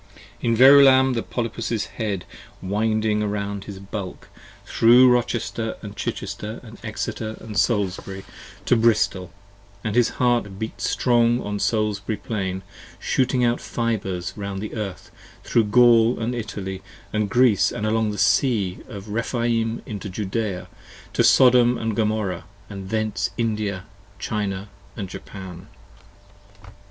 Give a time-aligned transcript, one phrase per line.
[0.37, 2.25] 35 In Verulam the Polypus's Head,
[2.59, 4.29] winding around his bulk
[4.63, 8.25] 80 Thro' Rochester and Chichester & Exeter & Salisbury,
[8.65, 12.63] To Bristol:& his Heart beat strong on Salisbury Plain,
[12.97, 15.11] Shooting out Fibres round the Earth,
[15.43, 16.81] thro' Gaul & Italy
[17.13, 20.67] And Greece, & along the Sea of Rephaim into Judea
[21.11, 23.83] 40 To Sodom & Gomorrha: thence to India,
[24.17, 25.67] China & Japan.